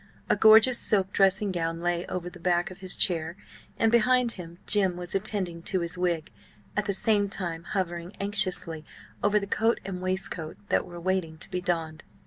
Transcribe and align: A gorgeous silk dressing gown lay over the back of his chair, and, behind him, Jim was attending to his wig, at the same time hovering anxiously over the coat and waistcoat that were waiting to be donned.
A 0.31 0.35
gorgeous 0.35 0.79
silk 0.79 1.13
dressing 1.13 1.51
gown 1.51 1.79
lay 1.79 2.07
over 2.07 2.27
the 2.27 2.39
back 2.39 2.71
of 2.71 2.79
his 2.79 2.95
chair, 2.97 3.37
and, 3.77 3.91
behind 3.91 4.31
him, 4.31 4.57
Jim 4.65 4.97
was 4.97 5.13
attending 5.13 5.61
to 5.61 5.81
his 5.81 5.95
wig, 5.95 6.31
at 6.75 6.85
the 6.85 6.93
same 6.95 7.29
time 7.29 7.65
hovering 7.65 8.11
anxiously 8.19 8.83
over 9.23 9.37
the 9.39 9.45
coat 9.45 9.79
and 9.85 10.01
waistcoat 10.01 10.57
that 10.69 10.87
were 10.87 10.99
waiting 10.99 11.37
to 11.37 11.51
be 11.51 11.61
donned. 11.61 12.03